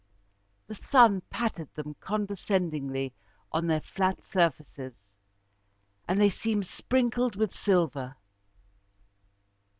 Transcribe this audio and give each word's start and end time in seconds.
The 0.65 0.73
sun 0.73 1.21
patted 1.29 1.71
them 1.75 1.93
condescendingly 1.99 3.13
on 3.51 3.67
their 3.67 3.81
flat 3.81 4.25
surfaces, 4.25 5.11
and 6.07 6.19
they 6.19 6.27
seemed 6.31 6.65
sprinkled 6.65 7.35
with 7.35 7.53
silver. 7.53 8.15